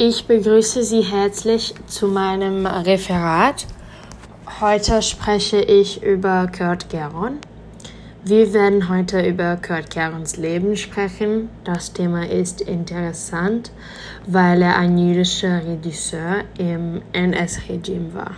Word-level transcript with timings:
Ich 0.00 0.28
begrüße 0.28 0.84
Sie 0.84 1.00
herzlich 1.00 1.74
zu 1.88 2.06
meinem 2.06 2.66
Referat. 2.66 3.66
Heute 4.60 5.02
spreche 5.02 5.60
ich 5.60 6.04
über 6.04 6.46
Kurt 6.56 6.88
Geron. 6.88 7.38
Wir 8.22 8.52
werden 8.52 8.88
heute 8.88 9.20
über 9.26 9.56
Kurt 9.56 9.90
Gerons 9.90 10.36
Leben 10.36 10.76
sprechen. 10.76 11.48
Das 11.64 11.92
Thema 11.94 12.28
ist 12.28 12.60
interessant, 12.60 13.72
weil 14.24 14.62
er 14.62 14.76
ein 14.76 14.96
jüdischer 14.98 15.66
Regisseur 15.66 16.44
im 16.58 17.02
NS-Regime 17.12 18.14
war. 18.14 18.36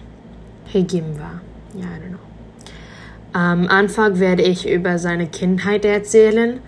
Regime 0.72 1.18
war. 1.18 1.42
Ja, 1.74 1.84
I 1.84 2.00
don't 2.00 2.08
know. 2.08 2.18
Am 3.34 3.68
Anfang 3.68 4.18
werde 4.18 4.44
ich 4.44 4.66
über 4.66 4.98
seine 4.98 5.26
Kindheit 5.26 5.84
erzählen, 5.84 6.60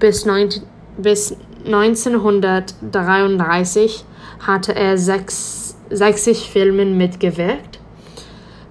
Bis, 0.00 0.26
19, 0.26 0.64
bis 0.96 1.36
1933 1.64 4.04
hatte 4.40 4.74
er 4.74 4.98
sechs, 4.98 5.76
60 5.90 6.50
Filmen 6.50 6.98
mitgewirkt. 6.98 7.78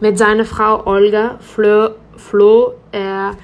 Mit 0.02 0.18
seiner 0.18 0.44
Frau 0.44 0.86
Olga 0.86 1.38
floh, 1.40 1.92
floh 2.18 2.74
er 2.92 3.38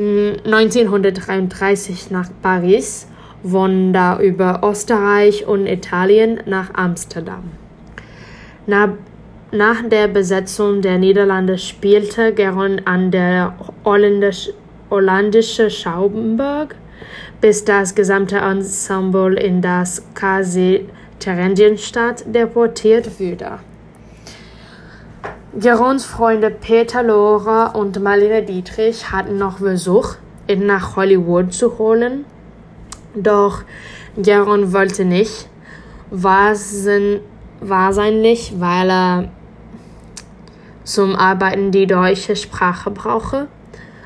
1933 0.00 2.10
nach 2.10 2.30
Paris, 2.40 3.06
von 3.42 3.92
da 3.92 4.18
über 4.18 4.62
Österreich 4.64 5.46
und 5.46 5.66
Italien 5.66 6.40
nach 6.46 6.72
Amsterdam. 6.74 7.42
Nach, 8.66 8.88
nach 9.52 9.88
der 9.88 10.08
Besetzung 10.08 10.80
der 10.80 10.98
Niederlande 10.98 11.58
spielte 11.58 12.32
Geron 12.32 12.80
an 12.84 13.10
der 13.10 13.54
holländischen 13.84 15.70
Schauenburg, 15.70 16.76
bis 17.40 17.64
das 17.64 17.94
gesamte 17.94 18.38
Ensemble 18.38 19.38
in 19.38 19.60
das 19.60 20.02
KZ 20.14 20.80
Theresienstadt 21.18 22.24
deportiert 22.26 23.20
wurde. 23.20 23.58
Gerons 25.52 26.04
Freunde 26.04 26.48
Peter 26.48 27.02
Lora 27.02 27.70
und 27.70 28.00
Marlene 28.00 28.44
Dietrich 28.44 29.10
hatten 29.10 29.36
noch 29.36 29.58
Versuch, 29.58 30.14
ihn 30.46 30.64
nach 30.64 30.94
Hollywood 30.94 31.52
zu 31.52 31.76
holen, 31.76 32.24
doch 33.16 33.62
Geron 34.16 34.72
wollte 34.72 35.04
nicht, 35.04 35.48
wahrscheinlich 36.12 38.60
weil 38.60 38.90
er 38.92 39.28
zum 40.84 41.16
Arbeiten 41.16 41.72
die 41.72 41.88
deutsche 41.88 42.36
Sprache 42.36 42.92
brauche. 42.92 43.48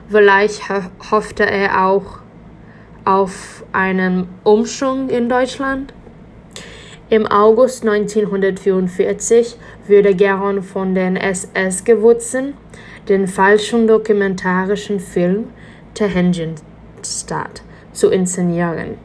Vielleicht 0.09 0.63
hoffte 1.11 1.45
er 1.45 1.85
auch 1.85 2.21
auf 3.05 3.67
einen 3.73 4.31
Umschwung 4.45 5.11
in 5.11 5.29
Deutschland. 5.29 5.93
Im 7.15 7.29
August 7.29 7.87
1944 7.87 9.57
wurde 9.87 10.17
Geron 10.17 10.65
von 10.65 10.97
den 10.97 11.15
SS 11.15 11.85
gewurzelt, 11.85 12.55
den 13.09 13.29
falschen 13.29 13.87
dokumentarischen 13.87 14.99
Film 14.99 15.45
Theresienstadt 15.95 17.63
zu 17.93 18.11
inszenieren. 18.11 18.97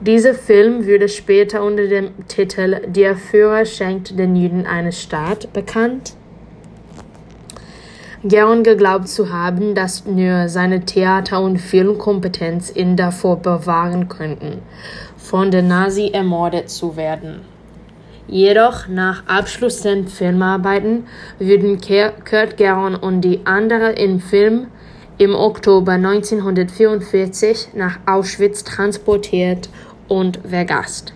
Dieser 0.00 0.32
Film 0.32 0.86
wurde 0.86 1.10
später 1.10 1.62
unter 1.62 1.86
dem 1.86 2.26
Titel 2.26 2.80
Der 2.86 3.16
Führer 3.16 3.66
schenkt 3.66 4.18
den 4.18 4.34
Juden 4.34 4.64
eine 4.64 4.92
Stadt 4.92 5.52
bekannt. 5.52 6.16
Geron 8.24 8.62
geglaubt 8.62 9.08
zu 9.08 9.30
haben, 9.30 9.74
dass 9.74 10.06
nur 10.06 10.48
seine 10.48 10.86
Theater- 10.86 11.42
und 11.42 11.58
Filmkompetenz 11.58 12.74
ihn 12.74 12.96
davor 12.96 13.36
bewahren 13.36 14.08
könnten, 14.08 14.62
von 15.28 15.50
den 15.50 15.66
Nazi 15.66 16.10
ermordet 16.12 16.70
zu 16.70 16.96
werden. 16.96 17.40
Jedoch 18.28 18.86
nach 18.86 19.26
Abschluss 19.26 19.82
der 19.82 20.04
Filmarbeiten 20.04 21.06
würden 21.38 21.80
Kurt 21.80 22.56
Geron 22.56 22.94
und 22.94 23.22
die 23.22 23.40
anderen 23.44 23.94
im 23.94 24.20
Film 24.20 24.68
im 25.18 25.34
Oktober 25.34 25.92
1944 25.92 27.70
nach 27.74 27.98
Auschwitz 28.06 28.62
transportiert 28.62 29.68
und 30.08 30.38
vergast. 30.48 31.12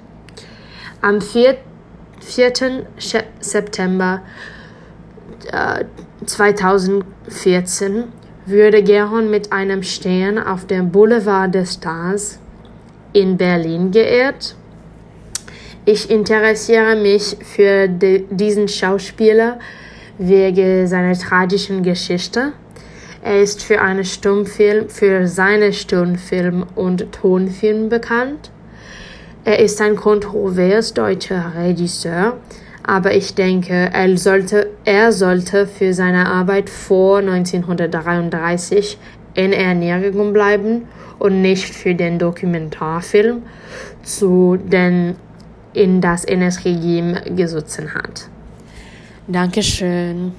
Am 1.02 1.20
4. 1.20 1.56
4. 2.20 2.52
September 3.40 4.22
äh, 5.52 5.84
2014 6.26 8.04
wurde 8.46 8.82
Geron 8.82 9.30
mit 9.30 9.52
einem 9.52 9.82
Stern 9.82 10.38
auf 10.38 10.66
dem 10.66 10.90
Boulevard 10.90 11.54
des 11.54 11.74
Stars 11.74 12.40
in 13.12 13.36
Berlin 13.36 13.90
geehrt. 13.90 14.54
Ich 15.84 16.10
interessiere 16.10 16.94
mich 16.96 17.36
für 17.40 17.88
diesen 17.88 18.68
Schauspieler 18.68 19.58
wegen 20.18 20.86
seiner 20.86 21.18
tragischen 21.18 21.82
Geschichte. 21.82 22.52
Er 23.22 23.40
ist 23.40 23.62
für, 23.62 23.80
eine 23.80 24.04
Stummfilm, 24.04 24.88
für 24.88 25.26
seine 25.26 25.72
Stummfilm- 25.72 26.66
und 26.74 27.12
Tonfilm 27.12 27.88
bekannt. 27.88 28.50
Er 29.44 29.58
ist 29.58 29.80
ein 29.80 29.96
kontrovers 29.96 30.92
deutscher 30.92 31.52
Regisseur, 31.56 32.36
aber 32.86 33.14
ich 33.14 33.34
denke, 33.34 33.90
er 33.92 34.16
sollte, 34.18 34.68
er 34.84 35.12
sollte 35.12 35.66
für 35.66 35.94
seine 35.94 36.26
Arbeit 36.26 36.68
vor 36.68 37.18
1933 37.18 38.98
in 39.34 39.52
Ernährung 39.52 40.32
bleiben 40.32 40.82
und 41.20 41.42
nicht 41.42 41.72
für 41.72 41.94
den 41.94 42.18
Dokumentarfilm, 42.18 43.42
zu 44.02 44.56
den 44.56 45.14
in 45.72 46.00
das 46.00 46.24
NS-Regime 46.24 47.22
gesetzt 47.36 47.80
hat. 47.94 48.28
Dankeschön. 49.28 50.32